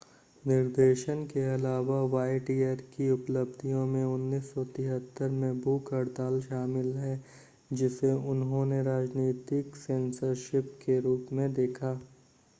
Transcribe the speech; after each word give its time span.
निर्देशन 0.43 1.23
के 1.25 1.41
अलावा 1.53 1.99
वायटियर 2.11 2.75
की 2.93 3.09
उपलब्धियों 3.11 3.85
में 3.87 4.03
1973 4.05 5.29
में 5.33 5.59
भूख 5.61 5.93
हड़ताल 5.93 6.39
शामिल 6.41 6.91
है 6.97 7.13
जिसे 7.73 8.11
उन्होंने 8.31 8.81
राजनीतिक 8.83 9.75
सेंसरशिप 9.75 10.73
के 10.85 10.99
रूप 10.99 11.27
में 11.31 11.53
देखा 11.53 11.93